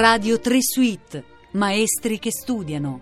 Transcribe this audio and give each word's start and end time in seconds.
Radio 0.00 0.40
3 0.40 0.62
Suite, 0.62 1.24
maestri 1.50 2.18
che 2.18 2.30
studiano. 2.30 3.00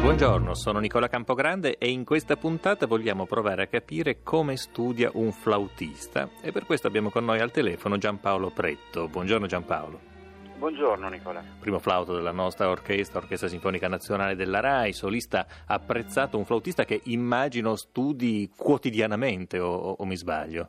Buongiorno, 0.00 0.54
sono 0.54 0.78
Nicola 0.78 1.08
Campogrande 1.08 1.76
e 1.76 1.90
in 1.90 2.04
questa 2.04 2.36
puntata 2.36 2.86
vogliamo 2.86 3.26
provare 3.26 3.64
a 3.64 3.66
capire 3.66 4.22
come 4.22 4.56
studia 4.56 5.10
un 5.14 5.32
flautista 5.32 6.30
e 6.40 6.52
per 6.52 6.66
questo 6.66 6.86
abbiamo 6.86 7.10
con 7.10 7.24
noi 7.24 7.40
al 7.40 7.50
telefono 7.50 7.98
Giampaolo 7.98 8.50
Pretto. 8.50 9.08
Buongiorno 9.08 9.48
Giampaolo. 9.48 10.19
Buongiorno 10.60 11.08
Nicola. 11.08 11.42
Primo 11.58 11.78
flauto 11.78 12.14
della 12.14 12.32
nostra 12.32 12.68
orchestra, 12.68 13.18
Orchestra 13.18 13.48
Sinfonica 13.48 13.88
Nazionale 13.88 14.36
della 14.36 14.60
RAI, 14.60 14.92
solista 14.92 15.46
apprezzato, 15.66 16.36
un 16.36 16.44
flautista 16.44 16.84
che 16.84 17.00
immagino 17.04 17.76
studi 17.76 18.50
quotidianamente 18.54 19.58
o, 19.58 19.92
o 19.92 20.04
mi 20.04 20.16
sbaglio? 20.16 20.68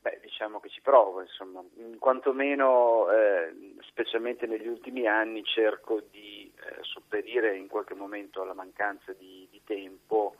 Beh, 0.00 0.20
diciamo 0.22 0.60
che 0.60 0.68
ci 0.68 0.80
provo, 0.80 1.22
insomma, 1.22 1.60
quantomeno 1.98 3.10
eh, 3.10 3.74
specialmente 3.80 4.46
negli 4.46 4.68
ultimi 4.68 5.08
anni 5.08 5.42
cerco 5.42 6.00
di 6.12 6.52
eh, 6.54 6.76
sopperire 6.82 7.56
in 7.56 7.66
qualche 7.66 7.94
momento 7.94 8.42
alla 8.42 8.54
mancanza 8.54 9.12
di, 9.12 9.48
di 9.50 9.60
tempo 9.64 10.36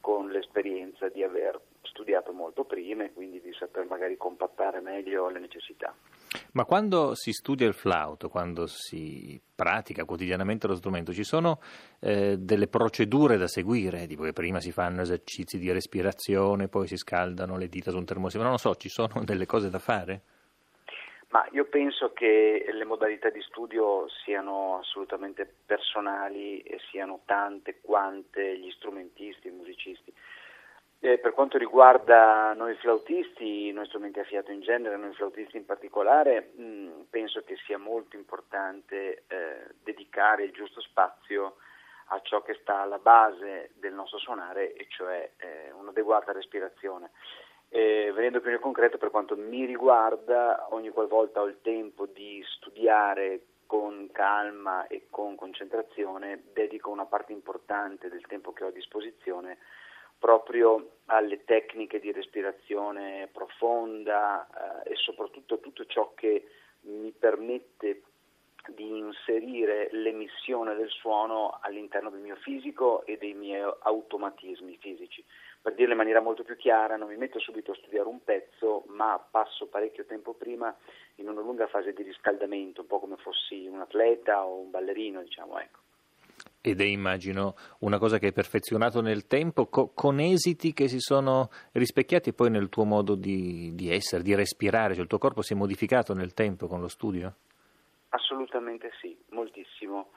con 0.00 0.28
l'esperienza 0.28 1.08
di 1.08 1.22
aver 1.22 1.60
studiato 1.82 2.32
molto 2.32 2.64
prima 2.64 3.04
e 3.04 3.12
quindi 3.12 3.40
di 3.40 3.52
saper 3.52 3.86
magari 3.86 4.16
compattare 4.16 4.80
meglio 4.80 5.28
le 5.28 5.38
necessità. 5.38 5.94
Ma 6.52 6.64
quando 6.64 7.14
si 7.14 7.32
studia 7.32 7.66
il 7.66 7.74
flauto, 7.74 8.28
quando 8.28 8.66
si 8.66 9.40
pratica 9.54 10.04
quotidianamente 10.04 10.66
lo 10.66 10.74
strumento, 10.74 11.12
ci 11.12 11.24
sono 11.24 11.60
eh, 12.00 12.36
delle 12.38 12.68
procedure 12.68 13.36
da 13.36 13.46
seguire, 13.46 14.06
tipo 14.06 14.22
che 14.22 14.32
prima 14.32 14.60
si 14.60 14.72
fanno 14.72 15.02
esercizi 15.02 15.58
di 15.58 15.70
respirazione, 15.70 16.68
poi 16.68 16.86
si 16.86 16.96
scaldano 16.96 17.56
le 17.56 17.68
dita 17.68 17.90
su 17.90 17.96
un 17.96 18.04
termosifone, 18.04 18.44
non 18.44 18.52
lo 18.54 18.58
so, 18.58 18.74
ci 18.76 18.88
sono 18.88 19.22
delle 19.24 19.46
cose 19.46 19.70
da 19.70 19.78
fare? 19.78 20.22
Ma 21.32 21.46
io 21.52 21.64
penso 21.64 22.12
che 22.12 22.66
le 22.70 22.84
modalità 22.84 23.30
di 23.30 23.40
studio 23.40 24.06
siano 24.22 24.78
assolutamente 24.78 25.50
personali 25.64 26.60
e 26.60 26.78
siano 26.90 27.20
tante 27.24 27.80
quante 27.80 28.58
gli 28.58 28.70
strumentisti, 28.72 29.48
i 29.48 29.50
musicisti. 29.50 30.12
Eh, 31.04 31.18
per 31.18 31.32
quanto 31.32 31.58
riguarda 31.58 32.54
noi 32.54 32.76
flautisti, 32.76 33.72
noi 33.72 33.86
strumenti 33.86 34.20
a 34.20 34.24
fiato 34.24 34.52
in 34.52 34.60
genere, 34.60 34.96
noi 34.96 35.12
flautisti 35.14 35.56
in 35.56 35.64
particolare, 35.64 36.52
mh, 36.54 37.06
penso 37.10 37.42
che 37.42 37.56
sia 37.66 37.76
molto 37.76 38.14
importante 38.14 39.24
eh, 39.26 39.66
dedicare 39.82 40.44
il 40.44 40.52
giusto 40.52 40.80
spazio 40.80 41.56
a 42.10 42.20
ciò 42.20 42.40
che 42.42 42.54
sta 42.54 42.82
alla 42.82 43.00
base 43.00 43.72
del 43.80 43.94
nostro 43.94 44.18
suonare, 44.18 44.74
e 44.74 44.86
cioè 44.90 45.28
eh, 45.38 45.72
un'adeguata 45.72 46.30
respirazione. 46.30 47.10
venendo 47.68 48.40
più 48.40 48.50
nel 48.50 48.60
concreto, 48.60 48.96
per 48.96 49.10
quanto 49.10 49.36
mi 49.36 49.64
riguarda, 49.64 50.68
ogni 50.70 50.90
qualvolta 50.90 51.40
ho 51.40 51.46
il 51.46 51.58
tempo 51.62 52.06
di 52.06 52.44
studiare 52.46 53.40
con 53.66 54.08
calma 54.12 54.86
e 54.86 55.08
con 55.10 55.34
concentrazione, 55.34 56.44
dedico 56.52 56.90
una 56.90 57.06
parte 57.06 57.32
importante 57.32 58.08
del 58.08 58.24
tempo 58.28 58.52
che 58.52 58.62
ho 58.62 58.68
a 58.68 58.70
disposizione 58.70 59.58
proprio 60.22 60.98
alle 61.06 61.42
tecniche 61.42 61.98
di 61.98 62.12
respirazione 62.12 63.28
profonda 63.32 64.46
eh, 64.84 64.92
e 64.92 64.94
soprattutto 64.94 65.58
tutto 65.58 65.84
ciò 65.86 66.12
che 66.14 66.46
mi 66.82 67.10
permette 67.10 68.02
di 68.68 68.86
inserire 68.86 69.88
l'emissione 69.90 70.76
del 70.76 70.88
suono 70.90 71.58
all'interno 71.60 72.08
del 72.08 72.20
mio 72.20 72.36
fisico 72.36 73.04
e 73.04 73.18
dei 73.18 73.34
miei 73.34 73.68
automatismi 73.80 74.76
fisici. 74.76 75.24
Per 75.60 75.74
dirlo 75.74 75.90
in 75.90 75.98
maniera 75.98 76.20
molto 76.20 76.44
più 76.44 76.56
chiara, 76.56 76.96
non 76.96 77.08
mi 77.08 77.16
metto 77.16 77.40
subito 77.40 77.72
a 77.72 77.76
studiare 77.76 78.06
un 78.06 78.22
pezzo, 78.22 78.84
ma 78.86 79.18
passo 79.28 79.66
parecchio 79.66 80.06
tempo 80.06 80.34
prima 80.34 80.72
in 81.16 81.28
una 81.28 81.40
lunga 81.40 81.66
fase 81.66 81.92
di 81.92 82.04
riscaldamento, 82.04 82.82
un 82.82 82.86
po' 82.86 83.00
come 83.00 83.16
fossi 83.16 83.66
un 83.66 83.80
atleta 83.80 84.46
o 84.46 84.60
un 84.60 84.70
ballerino, 84.70 85.20
diciamo, 85.20 85.58
ecco 85.58 85.80
ed 86.62 86.80
è 86.80 86.84
immagino 86.84 87.56
una 87.80 87.98
cosa 87.98 88.18
che 88.18 88.26
hai 88.26 88.32
perfezionato 88.32 89.02
nel 89.02 89.26
tempo 89.26 89.66
co- 89.66 89.90
con 89.92 90.20
esiti 90.20 90.72
che 90.72 90.86
si 90.86 91.00
sono 91.00 91.50
rispecchiati 91.72 92.32
poi 92.32 92.50
nel 92.50 92.68
tuo 92.68 92.84
modo 92.84 93.16
di, 93.16 93.74
di, 93.74 93.90
essere, 93.90 94.22
di 94.22 94.34
respirare, 94.34 94.94
cioè 94.94 95.02
il 95.02 95.08
tuo 95.08 95.18
corpo 95.18 95.42
si 95.42 95.54
è 95.54 95.56
modificato 95.56 96.14
nel 96.14 96.34
tempo 96.34 96.68
con 96.68 96.80
lo 96.80 96.86
studio? 96.86 97.34
Assolutamente 98.10 98.92
sì, 99.00 99.18
moltissimo, 99.30 100.12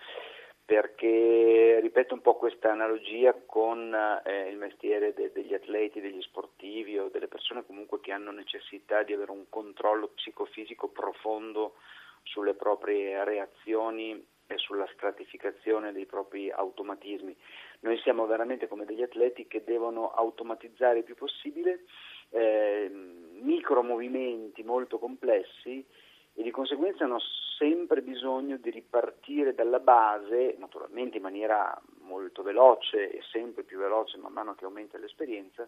perché 0.64 1.80
ripeto 1.82 2.14
un 2.14 2.22
po' 2.22 2.36
questa 2.36 2.72
analogia 2.72 3.36
con 3.46 3.92
eh, 4.24 4.48
il 4.48 4.58
mestiere 4.58 5.14
de- 5.14 5.32
degli 5.34 5.54
atleti, 5.56 6.00
degli 6.00 6.22
sportivi 6.22 7.00
o 7.00 7.10
delle 7.10 7.28
persone 7.28 7.66
comunque 7.66 8.00
che 8.02 8.12
hanno 8.12 8.30
necessità 8.30 9.02
di 9.02 9.14
avere 9.14 9.32
un 9.32 9.46
controllo 9.50 10.10
psicofisico 10.10 10.90
profondo 10.90 11.74
sulle 12.22 12.54
proprie 12.54 13.24
reazioni 13.24 14.34
e 14.48 14.58
sulla 14.58 14.88
stratificazione 14.94 15.92
dei 15.92 16.06
propri 16.06 16.52
automatismi. 16.52 17.36
Noi 17.82 17.98
siamo 18.00 18.26
veramente 18.26 18.68
come 18.68 18.86
degli 18.86 19.02
atleti 19.02 19.48
che 19.48 19.64
devono 19.64 20.12
automatizzare 20.12 21.00
il 21.00 21.04
più 21.04 21.16
possibile 21.16 21.86
eh, 22.30 22.90
micromovimenti 23.42 24.64
molto 24.64 25.00
complessi 25.00 25.86
e 26.34 26.44
di 26.44 26.52
conseguenza 26.52 27.06
hanno 27.06 27.20
sempre 27.58 28.02
bisogno 28.02 28.58
di 28.58 28.70
ripartire 28.70 29.54
dalla 29.56 29.80
base, 29.80 30.56
naturalmente 30.58 31.18
in 31.18 31.24
maniera 31.24 31.80
molto 32.02 32.44
veloce 32.44 33.10
e 33.12 33.22
sempre 33.32 33.64
più 33.64 33.80
veloce 33.80 34.18
man 34.18 34.34
mano 34.34 34.56
che 34.56 34.66
aumenta 34.66 34.98
l'esperienza, 34.98 35.68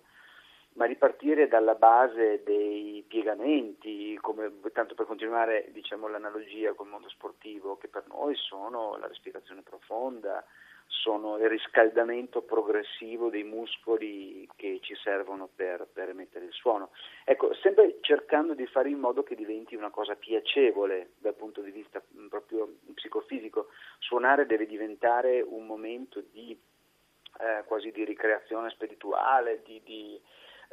ma 0.77 0.85
ripartire 0.85 1.47
dalla 1.47 1.73
base 1.73 2.43
dei 2.43 3.03
piegamenti, 3.07 4.17
come, 4.21 4.51
tanto 4.71 4.93
per 4.93 5.07
continuare 5.07 5.69
diciamo, 5.71 6.07
l'analogia 6.07 6.73
col 6.73 6.87
mondo 6.87 7.09
sportivo, 7.09 7.77
che 7.77 7.87
per 7.87 8.03
noi 8.07 8.35
sono 8.35 8.95
la 8.97 9.07
respirazione 9.07 9.63
profonda, 9.63 10.45
sono 10.85 11.37
il 11.37 11.49
riscaldamento 11.49 12.43
progressivo 12.43 13.29
dei 13.29 13.43
muscoli 13.43 14.47
che 14.55 14.77
ci 14.81 14.95
servono 14.95 15.49
per, 15.53 15.87
per, 15.91 16.09
emettere 16.09 16.45
il 16.45 16.53
suono. 16.53 16.91
Ecco, 17.25 17.55
sempre 17.55 17.97
cercando 18.01 18.53
di 18.53 18.67
fare 18.67 18.89
in 18.89 18.99
modo 18.99 19.23
che 19.23 19.35
diventi 19.35 19.75
una 19.75 19.89
cosa 19.89 20.15
piacevole 20.15 21.13
dal 21.17 21.33
punto 21.33 21.61
di 21.61 21.71
vista 21.71 22.01
mm, 22.15 22.27
proprio 22.27 22.71
psicofisico. 22.93 23.69
Suonare 23.97 24.45
deve 24.45 24.67
diventare 24.67 25.41
un 25.41 25.65
momento 25.65 26.21
di 26.31 26.57
eh, 27.39 27.63
quasi 27.65 27.91
di 27.91 28.05
ricreazione 28.05 28.69
spirituale, 28.69 29.61
di, 29.65 29.81
di 29.83 30.21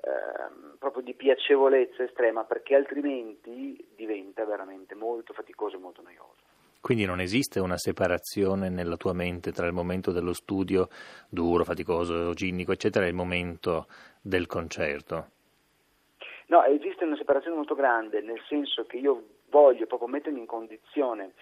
Ehm, 0.03 0.77
proprio 0.79 1.03
di 1.03 1.15
piacevolezza 1.15 2.03
estrema 2.03 2.45
perché 2.45 2.75
altrimenti 2.75 3.93
diventa 3.95 4.45
veramente 4.45 4.95
molto 4.95 5.33
faticoso 5.33 5.77
e 5.77 5.79
molto 5.79 6.03
noioso. 6.03 6.43
Quindi 6.81 7.07
non 7.07 7.21
esiste 7.21 7.61
una 7.61 7.79
separazione 7.79 8.69
nella 8.69 8.99
tua 8.99 9.15
mente 9.15 9.51
tra 9.53 9.67
il 9.67 9.73
momento 9.73 10.13
dello 10.13 10.35
studio 10.35 10.89
duro, 11.31 11.65
faticoso, 11.65 12.35
ginnico, 12.35 12.73
eccetera, 12.73 13.07
e 13.07 13.09
il 13.09 13.15
momento 13.15 13.87
del 14.21 14.47
concerto? 14.47 15.29
No, 16.49 16.63
esiste 16.65 17.05
una 17.05 17.17
separazione 17.17 17.57
molto 17.57 17.75
grande, 17.75 18.21
nel 18.21 18.43
senso 18.47 18.85
che 18.85 18.99
io 18.99 19.25
voglio 19.49 19.87
proprio 19.87 20.09
mettermi 20.09 20.41
in 20.41 20.47
condizione 20.47 21.33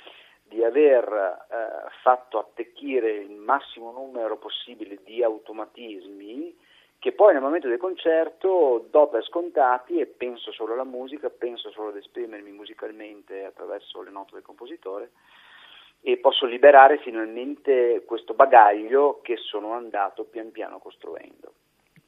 di 0.44 0.62
aver 0.62 1.04
eh, 1.04 1.90
fatto 2.02 2.38
attecchire 2.38 3.10
il 3.10 3.32
massimo 3.32 3.90
numero 3.90 4.36
possibile 4.36 5.00
di 5.02 5.24
automatismi 5.24 6.54
che 7.02 7.10
poi 7.10 7.32
nel 7.32 7.42
momento 7.42 7.66
del 7.66 7.78
concerto 7.78 8.86
do 8.88 9.08
per 9.08 9.24
scontati 9.24 9.98
e 9.98 10.06
penso 10.06 10.52
solo 10.52 10.74
alla 10.74 10.84
musica, 10.84 11.30
penso 11.30 11.72
solo 11.72 11.88
ad 11.88 11.96
esprimermi 11.96 12.52
musicalmente 12.52 13.44
attraverso 13.44 14.02
le 14.02 14.12
note 14.12 14.34
del 14.34 14.44
compositore 14.44 15.10
e 16.00 16.18
posso 16.18 16.46
liberare 16.46 16.98
finalmente 16.98 18.04
questo 18.06 18.34
bagaglio 18.34 19.19
che 19.20 19.37
sono 19.37 19.72
andato 19.72 20.26
pian 20.26 20.52
piano 20.52 20.78
costruendo. 20.78 21.54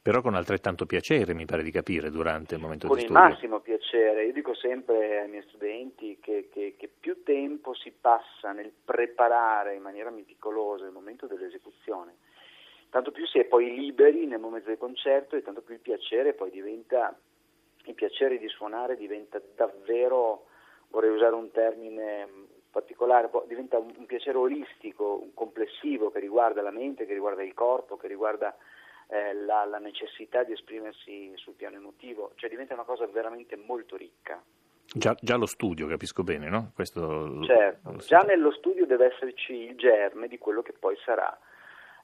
Però 0.01 0.21
con 0.21 0.33
altrettanto 0.33 0.85
piacere, 0.85 1.33
mi 1.33 1.43
pare 1.43 1.63
di 1.63 1.71
capire, 1.71 2.09
durante 2.09 2.55
il 2.55 2.61
momento 2.61 2.87
con 2.87 2.95
di 2.95 3.01
studio. 3.01 3.19
Con 3.19 3.27
il 3.27 3.33
massimo 3.33 3.59
piacere. 3.59 4.23
Io 4.23 4.31
dico 4.31 4.53
sempre 4.53 5.19
ai 5.19 5.27
miei 5.27 5.43
studenti 5.49 6.19
che, 6.21 6.47
che, 6.49 6.75
che 6.77 6.87
più 6.87 7.21
tempo 7.23 7.73
si 7.73 7.91
passa 7.91 8.53
nel 8.53 8.71
preparare 8.85 9.75
in 9.75 9.81
maniera 9.81 10.09
meticolosa 10.09 10.85
il 10.85 10.93
momento 10.93 11.27
dell'esecuzione, 11.27 12.15
tanto 12.95 13.11
più 13.11 13.27
si 13.27 13.39
è 13.39 13.43
poi 13.43 13.75
liberi 13.75 14.25
nel 14.25 14.39
momento 14.39 14.69
del 14.69 14.77
concerto 14.77 15.35
e 15.35 15.41
tanto 15.41 15.61
più 15.61 15.73
il 15.73 15.81
piacere 15.81 16.33
poi 16.33 16.49
diventa, 16.49 17.13
il 17.87 17.93
piacere 17.93 18.37
di 18.37 18.47
suonare 18.47 18.95
diventa 18.95 19.41
davvero, 19.53 20.45
vorrei 20.91 21.09
usare 21.09 21.35
un 21.35 21.51
termine 21.51 22.25
particolare, 22.71 23.29
diventa 23.47 23.77
un 23.79 24.05
piacere 24.05 24.37
olistico, 24.37 25.19
un 25.21 25.33
complessivo 25.33 26.09
che 26.09 26.21
riguarda 26.21 26.61
la 26.61 26.71
mente, 26.71 27.05
che 27.05 27.11
riguarda 27.11 27.43
il 27.43 27.53
corpo, 27.53 27.97
che 27.97 28.07
riguarda 28.07 28.55
eh, 29.09 29.33
la, 29.33 29.65
la, 29.65 29.79
necessità 29.79 30.45
di 30.45 30.53
esprimersi 30.53 31.33
sul 31.35 31.55
piano 31.55 31.75
emotivo, 31.75 32.31
cioè 32.35 32.49
diventa 32.49 32.75
una 32.75 32.83
cosa 32.83 33.05
veramente 33.07 33.57
molto 33.57 33.97
ricca. 33.97 34.41
Già, 34.85 35.13
già 35.19 35.35
lo 35.35 35.47
studio, 35.47 35.85
capisco 35.87 36.23
bene, 36.23 36.47
no? 36.47 36.71
Questo 36.73 37.43
certo, 37.43 37.95
già 38.07 38.19
nello 38.19 38.53
studio 38.53 38.85
deve 38.85 39.07
esserci 39.07 39.51
il 39.51 39.75
germe 39.75 40.29
di 40.29 40.37
quello 40.37 40.61
che 40.61 40.71
poi 40.71 40.95
sarà 41.03 41.37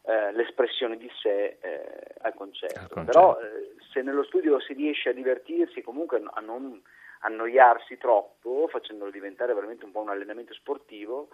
eh, 0.03 0.31
l'espressione 0.33 0.98
di 0.98 1.09
sé 1.21 1.57
eh, 1.62 2.15
al 2.21 2.33
concerto. 2.33 2.80
Al 2.80 2.89
concerto. 2.89 3.12
Però 3.12 3.39
eh, 3.39 3.75
se 3.92 4.01
nello 4.01 4.24
studio 4.24 4.59
si 4.59 4.74
riesce 4.74 5.09
a 5.09 5.13
divertirsi, 5.13 5.81
comunque 5.81 6.21
a 6.24 6.39
non 6.42 6.81
annoiarsi 7.19 7.98
troppo, 7.98 8.68
facendolo 8.69 9.12
diventare 9.12 9.53
veramente 9.53 9.86
un 9.86 9.92
po' 9.92 10.01
un 10.01 10.09
allenamento 10.09 10.53
sportivo, 10.53 11.30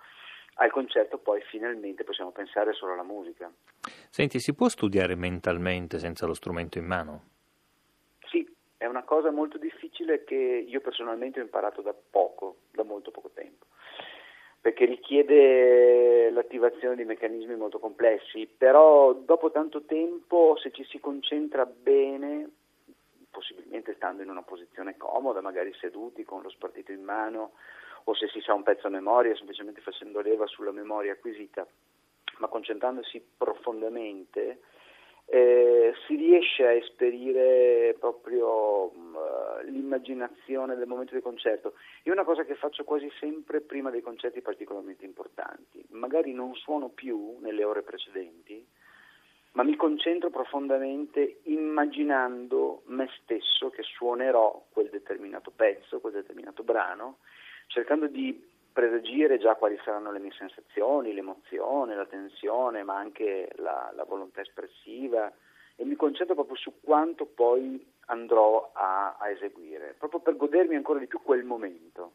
al 0.55 0.71
concerto 0.71 1.17
poi 1.17 1.41
finalmente 1.43 2.03
possiamo 2.03 2.31
pensare 2.31 2.73
solo 2.73 2.93
alla 2.93 3.03
musica. 3.03 3.51
Senti, 4.09 4.39
si 4.39 4.53
può 4.53 4.67
studiare 4.67 5.15
mentalmente 5.15 5.99
senza 5.99 6.25
lo 6.25 6.33
strumento 6.33 6.77
in 6.77 6.85
mano? 6.85 7.23
Sì, 8.27 8.45
è 8.75 8.85
una 8.85 9.03
cosa 9.03 9.31
molto 9.31 9.57
difficile 9.57 10.23
che 10.23 10.35
io 10.35 10.81
personalmente 10.81 11.39
ho 11.39 11.43
imparato 11.43 11.81
da 11.81 11.93
poco, 11.93 12.57
da 12.71 12.83
molto 12.83 13.11
poco 13.11 13.29
tempo 13.33 13.67
perché 14.67 14.83
richiede 14.83 16.29
l'attivazione 16.29 16.97
di 16.97 17.05
meccanismi 17.05 17.55
molto 17.55 17.79
complessi, 17.79 18.47
però 18.47 19.13
dopo 19.13 19.49
tanto 19.49 19.83
tempo 19.83 20.57
se 20.61 20.71
ci 20.71 20.83
si 20.83 20.99
concentra 20.99 21.65
bene, 21.65 22.49
possibilmente 23.31 23.93
stando 23.93 24.23
in 24.23 24.29
una 24.29 24.41
posizione 24.41 24.97
comoda, 24.97 25.39
magari 25.39 25.73
seduti 25.75 26.25
con 26.25 26.41
lo 26.41 26.49
spartito 26.49 26.91
in 26.91 27.01
mano, 27.01 27.53
o 28.03 28.13
se 28.13 28.27
si 28.27 28.41
sa 28.41 28.53
un 28.55 28.63
pezzo 28.63 28.87
a 28.87 28.89
memoria, 28.89 29.37
semplicemente 29.37 29.79
facendo 29.79 30.19
leva 30.19 30.45
sulla 30.47 30.71
memoria 30.71 31.13
acquisita, 31.13 31.65
ma 32.39 32.47
concentrandosi 32.49 33.25
profondamente, 33.37 34.59
eh, 35.29 35.93
si 36.05 36.15
riesce 36.15 36.65
a 36.65 36.71
esperire 36.71 37.95
proprio 37.99 38.85
uh, 38.85 39.61
l'immaginazione 39.65 40.75
del 40.75 40.87
momento 40.87 41.13
del 41.13 41.21
concerto. 41.21 41.73
È 42.01 42.09
una 42.09 42.23
cosa 42.23 42.45
che 42.45 42.55
faccio 42.55 42.85
quasi 42.85 43.11
sempre 43.19 43.59
prima 43.59 43.89
dei 43.89 44.01
concerti 44.01 44.41
particolarmente 44.41 45.03
importanti. 45.03 45.83
Magari 45.89 46.31
non 46.33 46.55
suono 46.55 46.89
più 46.89 47.37
nelle 47.41 47.65
ore 47.65 47.81
precedenti, 47.81 48.65
ma 49.51 49.63
mi 49.63 49.75
concentro 49.75 50.29
profondamente 50.29 51.39
immaginando 51.43 52.83
me 52.85 53.09
stesso 53.21 53.69
che 53.69 53.83
suonerò 53.83 54.63
quel 54.71 54.89
determinato 54.89 55.51
pezzo, 55.53 55.99
quel 55.99 56.13
determinato 56.13 56.63
brano, 56.63 57.17
cercando 57.67 58.07
di 58.07 58.55
presagire 58.77 59.39
già 59.39 59.55
quali 59.55 59.75
saranno 59.83 60.11
le 60.11 60.19
mie 60.19 60.33
sensazioni, 60.37 61.11
l'emozione, 61.11 61.95
la 61.95 62.05
tensione, 62.05 62.83
ma 62.83 62.95
anche 62.95 63.49
la, 63.55 63.91
la 63.95 64.03
volontà 64.03 64.41
espressiva 64.41 65.33
e 65.75 65.83
mi 65.83 65.95
concentro 65.95 66.35
proprio 66.35 66.57
su 66.57 66.73
quanto 66.83 67.25
poi 67.25 67.83
andrò 68.05 68.69
a, 68.73 69.17
a, 69.17 69.29
eseguire, 69.31 69.95
proprio 69.97 70.19
per 70.19 70.35
godermi 70.35 70.75
ancora 70.75 70.99
di 70.99 71.07
più 71.07 71.23
quel 71.23 71.43
momento. 71.43 72.11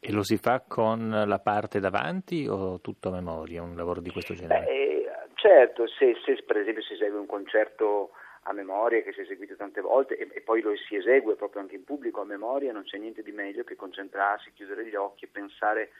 E 0.00 0.10
lo 0.10 0.22
si 0.22 0.38
fa 0.38 0.62
con 0.66 1.10
la 1.10 1.38
parte 1.38 1.80
davanti 1.80 2.46
o 2.48 2.80
tutto 2.80 3.10
a 3.10 3.12
memoria, 3.12 3.62
un 3.62 3.76
lavoro 3.76 4.00
di 4.00 4.10
questo 4.10 4.32
genere? 4.32 4.64
Beh, 4.64 5.28
certo, 5.34 5.86
se, 5.86 6.16
se 6.24 6.42
per 6.46 6.56
esempio 6.56 6.82
si 6.82 6.94
esegue 6.94 7.18
un 7.18 7.26
concerto 7.26 8.12
a 8.48 8.52
memoria 8.52 9.02
che 9.02 9.12
si 9.12 9.20
è 9.20 9.22
eseguito 9.22 9.56
tante 9.56 9.80
volte 9.80 10.16
e, 10.16 10.28
e, 10.32 10.40
poi 10.40 10.60
lo 10.60 10.74
si 10.76 10.96
esegue 10.96 11.34
proprio 11.34 11.62
anche 11.62 11.74
in 11.74 11.84
pubblico 11.84 12.20
a 12.20 12.24
memoria, 12.24 12.72
non 12.72 12.84
c'è 12.84 12.98
niente 12.98 13.22
di 13.22 13.32
meglio 13.32 13.64
che 13.64 13.76
concentrarsi, 13.76 14.52
chiudere 14.52 14.86
gli 14.86 14.94
occhi 14.94 15.24
e 15.24 15.28
pensare 15.28 15.90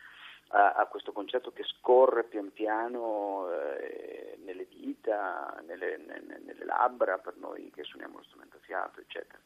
a, 0.48 0.72
a 0.72 0.86
questo 0.86 1.12
concerto 1.12 1.52
che 1.52 1.64
scorre 1.64 2.24
pian 2.24 2.52
piano 2.52 3.50
eh, 3.50 4.38
nelle 4.44 4.66
dita, 4.68 5.60
nelle, 5.66 5.96
nelle, 5.96 6.40
nelle, 6.44 6.64
labbra 6.64 7.18
per 7.18 7.34
noi 7.36 7.70
che 7.74 7.82
suoniamo 7.82 8.18
lo 8.18 8.24
strumento 8.24 8.56
a 8.56 8.60
fiato, 8.60 9.00
eccetera. 9.00 9.38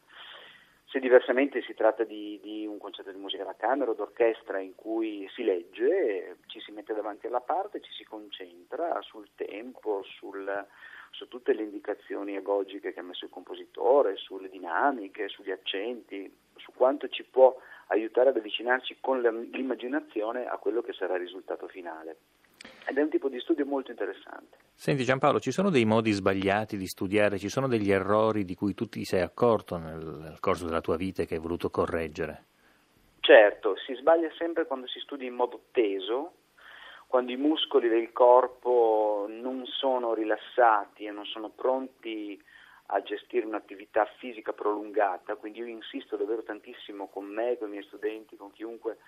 Se 0.85 0.99
diversamente 0.99 1.63
si 1.63 1.73
tratta 1.73 2.03
di, 2.03 2.41
di, 2.43 2.67
un 2.67 2.77
concerto 2.79 3.13
di 3.13 3.19
musica 3.19 3.45
da 3.45 3.55
camera 3.55 3.93
o 3.93 3.95
d'orchestra 3.95 4.59
in 4.59 4.75
cui 4.75 5.27
si 5.35 5.45
legge, 5.45 6.39
ci 6.47 6.61
si 6.61 6.73
mette 6.73 6.93
davanti 6.93 7.29
alla 7.29 7.41
parte, 7.41 7.81
ci 7.81 7.93
si 7.93 8.05
concentra 8.05 9.01
sul 9.01 9.29
tempo, 9.37 10.03
sul, 10.03 10.67
su 11.11 11.29
tutte 11.29 11.53
le 11.53 11.63
indicazioni 11.63 12.37
agogiche 12.37 12.93
che 12.93 13.01
ha 13.01 13.03
messo 13.03 13.25
il 13.25 13.31
compositore, 13.31 14.17
sulle 14.17 14.49
dinamiche, 14.49 15.29
sugli 15.29 15.51
accenti, 15.51 16.33
su 16.57 16.73
quanto 16.75 17.09
ci 17.09 17.25
può 17.25 17.57
aiutare 17.89 18.31
ad 18.31 18.37
avvicinarci 18.37 18.99
con 19.01 19.21
l'immaginazione 19.21 20.47
a 20.47 20.57
quello 20.59 20.83
che 20.83 20.93
sarà 20.93 21.15
il 21.15 21.21
risultato 21.21 21.67
finale. 21.69 22.17
Ed 22.87 22.99
è 22.99 23.03
un 23.03 23.09
tipo 23.09 23.29
di 23.29 23.41
studio 23.41 23.65
molto 23.67 23.91
interessante. 23.91 24.57
Senti 24.75 25.05
Giampaolo, 25.05 25.41
ci 25.41 25.51
sono 25.53 25.71
dei 25.71 25.85
modi 25.85 26.13
sbagliati 26.13 26.77
di 26.77 26.87
studiare, 26.87 27.39
ci 27.39 27.49
sono 27.49 27.69
degli 27.69 27.91
errori 27.91 28.45
di 28.45 28.55
cui 28.55 28.75
tu 28.75 28.89
ti 28.89 29.05
sei 29.05 29.21
accorto 29.21 29.77
nel, 29.77 29.99
nel 29.99 30.41
corso 30.41 30.65
della 30.65 30.81
tua 30.81 30.97
vita 30.97 31.23
e 31.23 31.27
che 31.27 31.35
hai 31.35 31.41
voluto 31.41 31.71
correggere? 31.71 32.47
Certo, 33.21 33.77
si 33.77 33.95
sbaglia 33.95 34.31
sempre 34.37 34.67
quando 34.67 34.87
si 34.87 34.99
studia 35.01 35.29
in 35.29 35.35
modo 35.35 35.65
teso, 35.73 36.33
quando 37.11 37.33
i 37.33 37.37
muscoli 37.37 37.89
del 37.89 38.13
corpo 38.13 39.27
non 39.29 39.67
sono 39.67 40.15
rilassati 40.15 41.07
e 41.07 41.11
non 41.11 41.25
sono 41.25 41.49
pronti 41.49 42.41
a 42.93 43.03
gestire 43.03 43.47
un'attività 43.47 44.05
fisica 44.19 44.53
prolungata, 44.53 45.35
quindi 45.35 45.59
io 45.59 45.67
insisto 45.67 46.17
davvero 46.17 46.45
tantissimo 46.45 47.09
con 47.09 47.25
me, 47.25 47.59
con 47.59 47.67
i 47.67 47.73
miei 47.73 47.83
studenti, 47.83 48.37
con 48.37 48.53
chiunque 48.53 48.99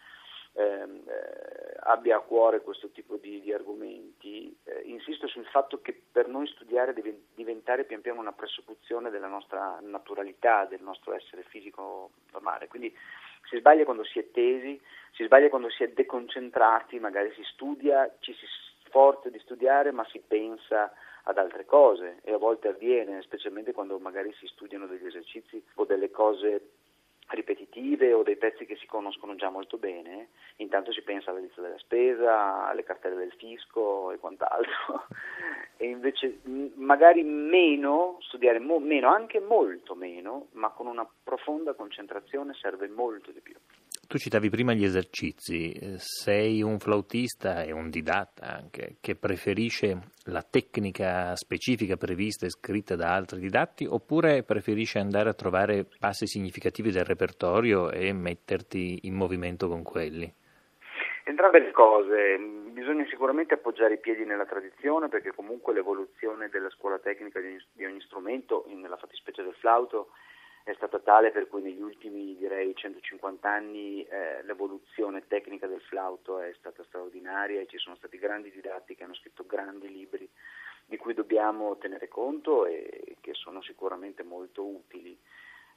ehm, 0.54 1.02
eh, 1.06 1.76
abbia 1.84 2.16
a 2.16 2.20
cuore 2.22 2.62
questo 2.62 2.90
tipo 2.90 3.19
di, 3.19 3.40
di 3.40 3.52
argomenti, 3.52 4.52
eh, 4.64 4.81
insisto 4.81 5.28
sul 5.28 5.46
fatto 5.46 5.81
che 5.81 6.02
per 6.10 6.26
noi 6.26 6.48
studiare 6.48 6.93
deve 6.93 7.26
diventare 7.37 7.84
pian 7.84 8.00
piano 8.00 8.19
una 8.19 8.32
presupposizione 8.32 9.10
della 9.10 9.28
nostra 9.28 9.78
naturalità, 9.81 10.64
del 10.64 10.82
nostro 10.82 11.14
essere 11.14 11.44
fisico 11.44 12.10
normale, 12.32 12.66
quindi 12.66 12.93
si 13.48 13.58
sbaglia 13.58 13.84
quando 13.84 14.04
si 14.04 14.18
è 14.18 14.30
tesi, 14.30 14.80
si 15.12 15.24
sbaglia 15.24 15.48
quando 15.48 15.70
si 15.70 15.82
è 15.82 15.88
deconcentrati, 15.88 16.98
magari 16.98 17.32
si 17.34 17.42
studia, 17.44 18.10
ci 18.20 18.32
si 18.32 18.46
sforza 18.84 19.28
di 19.28 19.38
studiare 19.38 19.90
ma 19.90 20.06
si 20.10 20.20
pensa 20.26 20.92
ad 21.24 21.38
altre 21.38 21.64
cose 21.64 22.18
e 22.22 22.32
a 22.32 22.38
volte 22.38 22.68
avviene, 22.68 23.22
specialmente 23.22 23.72
quando 23.72 23.98
magari 23.98 24.32
si 24.34 24.46
studiano 24.46 24.86
degli 24.86 25.06
esercizi 25.06 25.62
o 25.74 25.84
delle 25.84 26.10
cose 26.10 26.70
ripetitive 27.34 28.12
o 28.12 28.23
dei 28.23 28.37
pezzi 28.37 28.64
che 28.67 28.76
si 28.76 28.87
conoscono 28.87 29.34
già 29.34 29.50
molto 29.50 29.79
bene, 29.79 30.29
intanto 30.56 30.93
si 30.93 31.02
pensa 31.02 31.31
alla 31.31 31.40
lista 31.40 31.61
della 31.61 31.79
spesa, 31.79 32.67
alle 32.67 32.84
cartelle 32.84 33.17
del 33.17 33.32
fisco 33.32 34.11
e 34.12 34.19
quant'altro, 34.19 35.06
e 35.76 35.87
invece 35.87 36.40
magari 36.75 37.23
meno, 37.23 38.19
studiare 38.20 38.58
mo- 38.58 38.79
meno, 38.79 39.08
anche 39.08 39.40
molto 39.40 39.94
meno, 39.94 40.49
ma 40.52 40.70
con 40.70 40.87
una 40.87 41.08
profonda 41.23 41.75
concentrazione 41.75 42.55
serve 42.55 42.88
molto 42.88 43.31
di 43.31 43.40
più. 43.40 43.55
Tu 44.12 44.18
citavi 44.18 44.50
prima 44.50 44.74
gli 44.74 44.84
esercizi, 44.84 45.72
eh, 45.72 45.94
sei 45.96 46.60
un 46.60 46.78
flautista 46.78 47.62
e 47.62 47.72
un 47.72 47.88
didatta 47.88 48.44
anche 48.44 48.96
che 49.00 49.14
preferisce 49.14 50.00
la 50.26 50.42
tecnica 50.42 51.34
specifica 51.34 51.96
prevista 51.96 52.44
e 52.44 52.50
scritta 52.50 52.94
da 52.94 53.14
altri 53.14 53.40
didatti 53.40 53.86
oppure 53.86 54.42
preferisce 54.42 54.98
andare 54.98 55.31
a 55.31 55.32
trovare 55.32 55.86
passi 55.98 56.26
significativi 56.26 56.90
del 56.90 57.06
repertorio 57.06 57.90
e 57.90 58.12
metterti 58.12 58.98
in 59.04 59.14
movimento 59.14 59.66
con 59.66 59.82
quelli? 59.82 60.31
Entrambe 61.24 61.60
le 61.60 61.70
cose, 61.70 62.36
bisogna 62.70 63.06
sicuramente 63.08 63.54
appoggiare 63.54 63.94
i 63.94 63.98
piedi 63.98 64.26
nella 64.26 64.44
tradizione 64.44 65.08
perché 65.08 65.32
comunque 65.32 65.72
l'evoluzione 65.72 66.50
della 66.50 66.69
scuola 66.69 66.98
tecnica 66.98 67.40
di 67.40 67.84
ogni 67.86 68.00
strumento, 68.02 68.66
nella 68.69 68.98
fattispecie 68.98 69.42
del 69.42 69.54
flauto, 69.54 70.08
è 70.64 70.72
stata 70.74 70.98
tale 71.00 71.31
per 71.31 71.48
cui 71.48 71.62
negli 71.62 71.81
ultimi 71.81 72.36
direi 72.36 72.74
150 72.74 73.48
anni 73.48 74.04
eh, 74.04 74.42
l'evoluzione 74.44 75.26
tecnica 75.26 75.66
del 75.66 75.81
flauto 75.81 76.38
è 76.38 76.52
stata 76.58 76.84
straordinaria 76.84 77.60
e 77.60 77.66
ci 77.66 77.78
sono 77.78 77.96
stati 77.96 78.19
grandi 78.19 78.50
didatti 78.50 78.94
che 78.94 79.02
hanno 79.02 79.14
scritto 79.14 79.44
grandi 79.44 79.90
libri 79.90 80.28
di 80.86 80.96
cui 80.96 81.14
dobbiamo 81.14 81.76
tenere 81.78 82.08
conto 82.08 82.66
e 82.66 83.16
che 83.20 83.34
sono 83.34 83.62
sicuramente 83.62 84.22
molto 84.22 84.64
utili. 84.64 85.19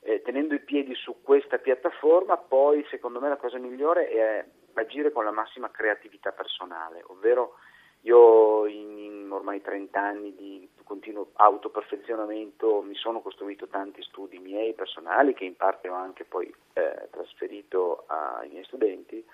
Eh, 0.01 0.21
tenendo 0.21 0.53
i 0.53 0.59
piedi 0.59 0.93
su 0.93 1.21
questa 1.23 1.57
piattaforma, 1.57 2.37
poi 2.37 2.85
secondo 2.89 3.19
me 3.19 3.29
la 3.29 3.37
cosa 3.37 3.57
migliore 3.57 4.09
è 4.09 4.45
agire 4.73 5.11
con 5.11 5.23
la 5.23 5.31
massima 5.31 5.71
creatività 5.71 6.31
personale, 6.31 7.01
ovvero 7.07 7.55
io 8.01 8.67
in, 8.67 8.97
in 8.97 9.31
ormai 9.31 9.61
30 9.61 9.99
anni 9.99 10.35
di 10.35 10.69
continuo 10.85 11.31
autoperfezionamento 11.33 12.81
mi 12.81 12.95
sono 12.95 13.19
costruito 13.19 13.67
tanti 13.67 14.01
studi 14.03 14.39
miei 14.39 14.73
personali 14.73 15.33
che 15.33 15.43
in 15.43 15.57
parte 15.57 15.89
ho 15.89 15.95
anche 15.95 16.23
poi 16.23 16.53
eh, 16.73 17.09
trasferito 17.11 18.05
ai 18.07 18.47
miei 18.49 18.63
studenti 18.63 19.25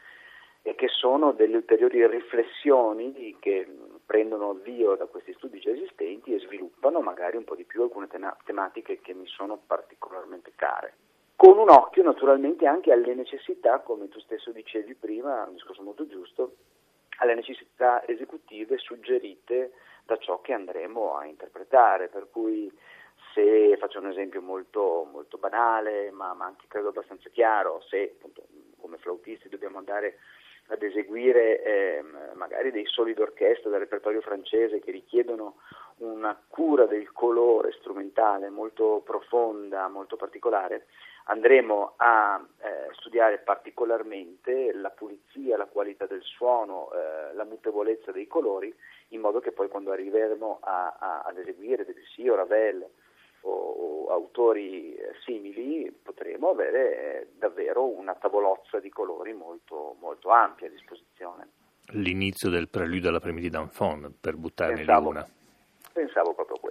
e 0.63 0.75
che 0.75 0.87
sono 0.87 1.31
delle 1.31 1.57
ulteriori 1.57 2.05
riflessioni 2.07 3.37
che 3.39 3.67
prendono 4.05 4.51
avvio 4.51 4.95
da 4.95 5.05
questi 5.05 5.33
studi 5.33 5.59
già 5.59 5.71
esistenti 5.71 6.33
e 6.33 6.39
sviluppano 6.39 7.01
magari 7.01 7.37
un 7.37 7.43
po' 7.43 7.55
di 7.55 7.63
più 7.63 7.81
alcune 7.81 8.07
tema- 8.07 8.35
tematiche 8.45 8.99
che 8.99 9.13
mi 9.13 9.25
sono 9.27 9.59
particolarmente 9.65 10.51
care. 10.55 10.93
Con 11.35 11.57
un 11.57 11.69
occhio 11.69 12.03
naturalmente 12.03 12.67
anche 12.67 12.91
alle 12.91 13.15
necessità, 13.15 13.79
come 13.79 14.09
tu 14.09 14.19
stesso 14.19 14.51
dicevi 14.51 14.93
prima, 14.93 15.45
un 15.47 15.53
discorso 15.53 15.81
molto 15.81 16.05
giusto, 16.05 16.55
alle 17.17 17.33
necessità 17.33 18.05
esecutive 18.07 18.77
suggerite 18.77 19.71
da 20.11 20.17
ciò 20.17 20.41
che 20.41 20.51
andremo 20.51 21.15
a 21.15 21.25
interpretare, 21.25 22.09
per 22.09 22.27
cui 22.29 22.69
se 23.33 23.77
faccio 23.79 23.99
un 23.99 24.09
esempio 24.09 24.41
molto, 24.41 25.07
molto 25.09 25.37
banale, 25.37 26.11
ma, 26.11 26.33
ma, 26.33 26.45
anche 26.45 26.65
credo 26.67 26.89
abbastanza 26.89 27.29
chiaro, 27.29 27.81
se 27.87 28.15
appunto, 28.17 28.43
come 28.81 28.97
flautisti 28.97 29.47
dobbiamo 29.47 29.77
andare 29.77 30.17
ad 30.67 30.83
eseguire 30.83 31.63
eh, 31.63 32.03
magari 32.33 32.71
dei 32.71 32.85
soli 32.87 33.13
d'orchestra 33.13 33.69
del 33.69 33.79
repertorio 33.79 34.21
francese 34.21 34.79
che 34.79 34.91
richiedono 34.91 35.55
una 35.97 36.37
cura 36.47 36.85
del 36.85 37.11
colore 37.11 37.71
strumentale 37.73 38.49
molto 38.49 39.01
profonda, 39.05 39.87
molto 39.87 40.15
particolare, 40.17 40.87
andremo 41.25 41.93
a 41.97 42.43
eh, 42.59 42.87
studiare 42.93 43.37
particolarmente 43.39 44.73
la 44.73 44.89
pulizia, 44.89 45.57
la 45.57 45.67
qualità 45.67 46.05
del 46.05 46.23
suono, 46.23 46.89
eh, 46.93 47.33
la 47.33 47.45
mutevolezza 47.45 48.11
dei 48.11 48.27
colori, 48.27 48.73
in 49.11 49.21
modo 49.21 49.39
che 49.39 49.51
poi 49.51 49.67
quando 49.67 49.91
arriveremo 49.91 50.59
a, 50.61 50.97
a, 50.99 51.21
ad 51.21 51.37
eseguire 51.37 51.85
Debussy 51.85 52.27
o 52.27 52.35
Ravel 52.35 52.87
o, 53.41 53.49
o 53.49 54.09
autori 54.09 54.93
eh, 54.95 55.13
simili 55.23 55.91
potremo 55.91 56.49
avere 56.49 57.21
eh, 57.21 57.27
davvero 57.37 57.87
una 57.87 58.15
tavolozza 58.15 58.79
di 58.79 58.89
colori 58.89 59.33
molto, 59.33 59.95
molto 59.99 60.29
ampia 60.29 60.67
a 60.67 60.69
disposizione. 60.69 61.47
L'inizio 61.93 62.49
del 62.49 62.69
preludio 62.69 63.09
alla 63.09 63.19
Premidi 63.19 63.49
d'Enfant, 63.49 64.11
per 64.19 64.35
buttarne 64.35 64.83
lì 64.83 64.91
una. 64.91 65.27
Pensavo 65.91 66.33
proprio 66.33 66.57
questo. 66.57 66.70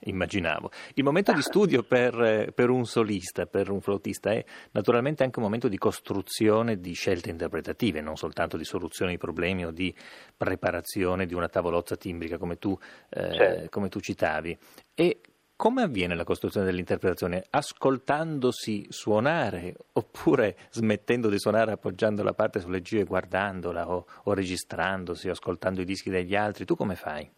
Immaginavo. 0.00 0.70
Il 0.94 1.04
momento 1.04 1.32
di 1.32 1.42
studio 1.42 1.82
per, 1.82 2.52
per, 2.54 2.70
un 2.70 2.84
solista, 2.84 3.46
per 3.46 3.70
un 3.70 3.80
flautista, 3.80 4.30
è 4.30 4.44
naturalmente 4.72 5.22
anche 5.22 5.38
un 5.38 5.44
momento 5.44 5.68
di 5.68 5.78
costruzione 5.78 6.80
di 6.80 6.92
scelte 6.92 7.30
interpretative, 7.30 8.00
non 8.00 8.16
soltanto 8.16 8.56
di 8.56 8.64
soluzione 8.64 9.12
ai 9.12 9.18
problemi 9.18 9.64
o 9.64 9.70
di 9.70 9.94
preparazione 10.36 11.26
di 11.26 11.34
una 11.34 11.48
tavolozza 11.48 11.96
timbrica 11.96 12.38
come 12.38 12.56
tu, 12.58 12.76
eh, 13.10 13.32
certo. 13.32 13.68
come 13.70 13.88
tu 13.88 14.00
citavi. 14.00 14.56
E 14.94 15.20
come 15.56 15.82
avviene 15.82 16.14
la 16.14 16.24
costruzione 16.24 16.66
dell'interpretazione? 16.66 17.42
Ascoltandosi 17.48 18.88
suonare 18.90 19.74
oppure 19.92 20.56
smettendo 20.70 21.30
di 21.30 21.38
suonare 21.38 21.72
appoggiando 21.72 22.22
la 22.22 22.34
parte 22.34 22.60
sulle 22.60 22.82
G 22.82 22.96
e 22.98 23.04
guardandola 23.04 23.88
o, 23.88 24.06
o 24.24 24.34
registrandosi 24.34 25.28
o 25.28 25.32
ascoltando 25.32 25.80
i 25.80 25.86
dischi 25.86 26.10
degli 26.10 26.36
altri? 26.36 26.66
Tu 26.66 26.76
come 26.76 26.94
fai? 26.94 27.30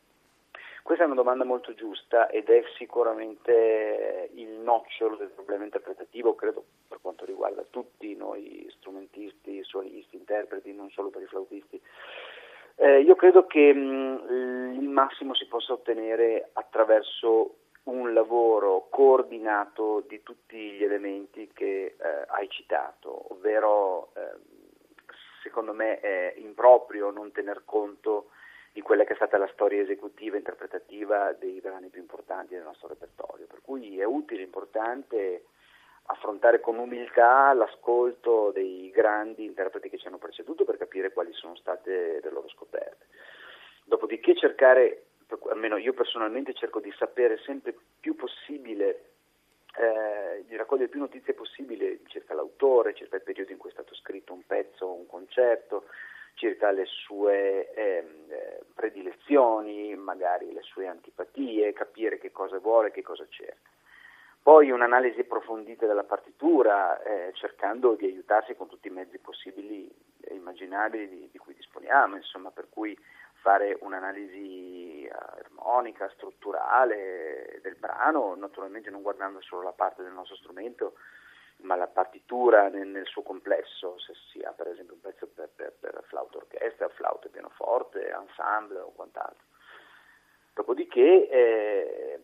Questa 0.88 1.04
è 1.04 1.12
una 1.12 1.20
domanda 1.22 1.44
molto 1.44 1.74
giusta 1.74 2.30
ed 2.30 2.48
è 2.48 2.64
sicuramente 2.78 4.30
il 4.32 4.48
nocciolo 4.48 5.16
del 5.16 5.28
problema 5.28 5.64
interpretativo, 5.64 6.34
credo 6.34 6.64
per 6.88 6.96
quanto 7.02 7.26
riguarda 7.26 7.62
tutti 7.68 8.16
noi 8.16 8.66
strumentisti, 8.70 9.62
suonisti, 9.64 10.16
interpreti, 10.16 10.72
non 10.72 10.88
solo 10.88 11.10
per 11.10 11.20
i 11.20 11.26
flautisti. 11.26 11.78
Eh, 12.76 13.00
io 13.02 13.16
credo 13.16 13.46
che 13.46 13.70
mh, 13.70 14.76
il 14.80 14.88
massimo 14.88 15.34
si 15.34 15.44
possa 15.44 15.74
ottenere 15.74 16.48
attraverso 16.54 17.56
un 17.82 18.14
lavoro 18.14 18.86
coordinato 18.88 20.02
di 20.08 20.22
tutti 20.22 20.56
gli 20.56 20.84
elementi 20.84 21.50
che 21.52 21.96
eh, 21.98 22.24
hai 22.28 22.48
citato, 22.48 23.34
ovvero 23.34 24.08
eh, 24.14 24.38
secondo 25.42 25.74
me 25.74 26.00
è 26.00 26.32
improprio 26.38 27.10
non 27.10 27.30
tener 27.30 27.60
conto 27.66 28.30
di 28.72 28.80
quella 28.82 29.04
che 29.04 29.12
è 29.12 29.16
stata 29.16 29.38
la 29.38 29.50
storia 29.52 29.82
esecutiva 29.82 30.36
e 30.36 30.38
interpretativa 30.38 31.32
dei 31.32 31.60
brani 31.60 31.88
più 31.88 32.00
importanti 32.00 32.54
del 32.54 32.62
nostro 32.62 32.88
repertorio, 32.88 33.46
per 33.46 33.60
cui 33.62 33.98
è 33.98 34.04
utile, 34.04 34.42
importante 34.42 35.44
affrontare 36.10 36.60
con 36.60 36.78
umiltà 36.78 37.52
l'ascolto 37.52 38.50
dei 38.50 38.90
grandi 38.90 39.44
interpreti 39.44 39.90
che 39.90 39.98
ci 39.98 40.06
hanno 40.06 40.18
preceduto 40.18 40.64
per 40.64 40.78
capire 40.78 41.12
quali 41.12 41.32
sono 41.32 41.54
state 41.56 42.20
le 42.22 42.30
loro 42.30 42.48
scoperte. 42.48 43.06
Dopodiché 43.84 44.34
cercare 44.34 45.04
almeno 45.50 45.76
io 45.76 45.92
personalmente 45.92 46.54
cerco 46.54 46.80
di 46.80 46.92
sapere 46.96 47.38
sempre 47.38 47.74
più 48.00 48.14
possibile, 48.14 49.10
eh, 49.76 50.44
di 50.46 50.56
raccogliere 50.56 50.88
più 50.88 51.00
notizie 51.00 51.34
possibile 51.34 52.00
circa 52.06 52.32
l'autore, 52.32 52.94
circa 52.94 53.16
il 53.16 53.22
periodo 53.22 53.52
in 53.52 53.58
cui 53.58 53.68
è 53.68 53.74
stato 53.74 53.94
scritto 53.94 54.32
un 54.32 54.46
pezzo 54.46 54.90
un 54.90 55.06
concerto, 55.06 55.84
circa 56.38 56.70
le 56.70 56.86
sue 56.86 57.72
ehm, 57.74 58.30
eh, 58.30 58.60
predilezioni, 58.72 59.94
magari 59.96 60.52
le 60.52 60.62
sue 60.62 60.86
antipatie, 60.86 61.72
capire 61.72 62.18
che 62.18 62.30
cosa 62.30 62.58
vuole, 62.58 62.92
che 62.92 63.02
cosa 63.02 63.26
cerca. 63.28 63.68
Poi 64.40 64.70
un'analisi 64.70 65.20
approfondita 65.20 65.86
della 65.86 66.04
partitura, 66.04 67.02
eh, 67.02 67.32
cercando 67.34 67.96
di 67.96 68.06
aiutarsi 68.06 68.54
con 68.54 68.68
tutti 68.68 68.86
i 68.86 68.92
mezzi 68.92 69.18
possibili 69.18 69.90
e 70.22 70.34
immaginabili 70.34 71.08
di, 71.08 71.28
di 71.30 71.38
cui 71.38 71.54
disponiamo, 71.54 72.16
insomma, 72.16 72.50
per 72.50 72.68
cui 72.70 72.96
fare 73.40 73.76
un'analisi 73.80 75.02
eh, 75.02 75.10
armonica, 75.10 76.08
strutturale 76.10 77.58
del 77.62 77.76
brano, 77.76 78.36
naturalmente 78.36 78.90
non 78.90 79.02
guardando 79.02 79.40
solo 79.40 79.62
la 79.62 79.72
parte 79.72 80.02
del 80.02 80.12
nostro 80.12 80.36
strumento, 80.36 80.94
ma 81.62 81.76
la 81.76 81.86
partitura 81.86 82.68
nel, 82.68 82.86
nel 82.86 83.06
suo 83.06 83.22
complesso, 83.22 83.98
se 83.98 84.14
sia 84.30 84.52
per 84.52 84.68
esempio 84.68 84.94
un 84.94 85.00
pezzo 85.00 85.26
per, 85.26 85.50
per, 85.54 85.72
per 85.78 86.02
flauto 86.06 86.38
orchestra, 86.38 86.88
flauto 86.88 87.26
e 87.26 87.30
pianoforte, 87.30 88.08
ensemble 88.10 88.80
o 88.80 88.92
quant'altro. 88.92 89.44
Dopodiché 90.54 91.28
eh, 91.28 92.20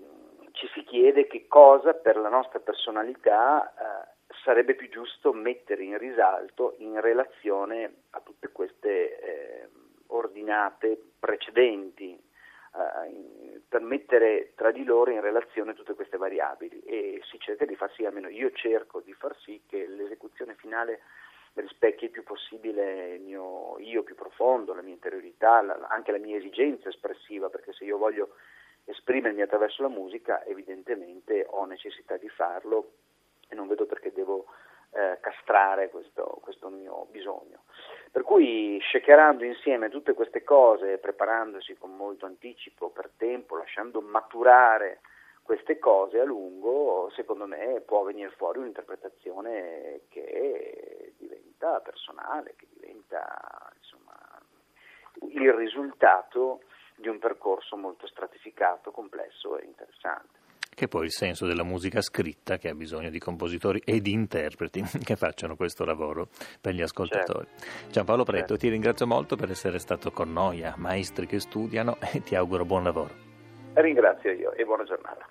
ci 0.53 0.69
si 0.73 0.83
chiede 0.85 1.27
che 1.27 1.47
cosa 1.47 1.95
per 1.95 2.17
la 2.17 2.29
nostra 2.29 2.59
personalità 2.61 3.73
eh, 3.73 4.35
sarebbe 4.45 4.75
più 4.75 4.89
giusto 4.89 5.33
mettere 5.33 5.85
in 5.85 5.99
risalto 5.99 6.75
in 6.79 7.01
relazione 7.01 8.03
a 8.11 8.21
tutte 8.21 8.51
queste 8.51 9.19
eh, 9.19 9.69
ordinate 10.09 10.99
precedenti 11.19 12.21
eh, 12.77 13.61
per 13.69 13.81
mettere 13.81 14.53
tra 14.55 14.71
di 14.71 14.85
loro 14.85 15.11
in 15.11 15.21
relazione 15.21 15.75
tutte 15.75 15.95
queste 15.95 16.17
variabili 16.17 16.81
e 16.81 17.21
si 17.31 17.39
cerca 17.39 17.65
di 17.65 17.77
far 17.77 17.93
sì, 17.93 18.05
almeno 18.05 18.29
io 18.29 18.51
cerco 18.53 19.01
di 19.01 19.13
far 19.13 19.37
sì 19.39 19.63
che 19.67 19.87
l'esecuzione 19.87 20.55
finale 20.55 21.01
rispecchi 21.55 22.05
il 22.05 22.11
più 22.11 22.25
possibile 22.25 23.15
il 23.15 23.21
mio 23.21 23.79
io 23.79 24.03
più 24.03 24.15
profondo, 24.15 24.75
la 24.75 24.83
mia 24.83 24.93
interiorità, 24.93 25.63
la, 25.63 25.75
anche 25.89 26.13
la 26.13 26.19
mia 26.19 26.37
esigenza 26.37 26.89
espressiva, 26.89 27.49
perché 27.49 27.73
se 27.73 27.85
io 27.85 27.97
voglio 27.97 28.35
esprimermi 28.85 29.41
attraverso 29.41 29.83
la 29.83 29.89
musica 29.89 30.45
evidentemente 30.45 31.47
ho 31.49 31.65
necessità 31.65 32.17
di 32.17 32.29
farlo 32.29 32.93
e 33.49 33.55
non 33.55 33.69
vedo 33.69 33.87
perché 33.87 34.13
devo 34.13 34.47
eh, 34.91 35.19
castrare 35.21 35.91
questo, 35.91 36.39
questo, 36.43 36.69
mio 36.69 37.07
bisogno. 37.11 37.63
Per 38.15 38.23
cui 38.23 38.81
shakerando 38.81 39.43
insieme 39.43 39.89
tutte 39.89 40.13
queste 40.13 40.45
cose, 40.45 40.99
preparandosi 40.99 41.75
con 41.75 41.97
molto 41.97 42.27
anticipo, 42.27 42.91
per 42.91 43.11
tempo, 43.17 43.57
lasciando 43.57 44.01
maturare 44.01 45.01
queste 45.43 45.81
cose 45.81 46.21
a 46.21 46.25
lungo, 46.25 47.11
secondo 47.17 47.45
me 47.45 47.81
può 47.81 48.05
venire 48.05 48.31
fuori 48.37 48.61
un'interpretazione 48.61 50.03
che 50.11 51.15
diventa 51.19 51.81
personale, 51.81 52.55
che 52.55 52.69
diventa 52.71 53.73
insomma, 53.79 54.15
il 55.33 55.53
risultato 55.53 56.61
di 56.95 57.09
un 57.09 57.19
percorso 57.19 57.77
molto 57.77 58.07
stratificato, 58.07 58.93
complesso 58.93 59.59
e 59.59 59.65
interessante 59.65 60.44
che 60.75 60.87
è 60.87 60.89
poi 60.89 61.07
il 61.07 61.13
senso 61.13 61.47
della 61.47 61.63
musica 61.63 62.01
scritta 62.01 62.59
che 62.59 62.69
ha 62.69 62.75
bisogno 62.75 63.11
di 63.11 63.19
compositori 63.19 63.81
e 63.85 64.01
di 64.01 64.13
interpreti 64.13 64.83
che 65.03 65.17
facciano 65.17 65.57
questo 65.57 65.85
lavoro 65.85 66.29
per 66.61 66.75
gli 66.75 66.83
ascoltatori. 66.83 67.47
Certo. 67.57 67.91
Giampaolo 67.91 68.25
Pretto, 68.25 68.49
certo. 68.49 68.57
ti 68.57 68.69
ringrazio 68.69 69.07
molto 69.07 69.37
per 69.37 69.51
essere 69.51 69.79
stato 69.79 70.11
con 70.11 70.33
noi 70.33 70.65
a 70.65 70.75
Maestri 70.77 71.27
che 71.27 71.41
studiano 71.41 71.97
e 72.13 72.23
ti 72.23 72.35
auguro 72.35 72.65
buon 72.65 72.85
lavoro. 72.85 73.15
Ringrazio 73.75 74.31
io 74.31 74.53
e 74.53 74.65
buona 74.65 74.85
giornata. 74.85 75.27